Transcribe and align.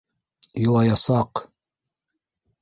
Илаясаҡ... 0.61 1.43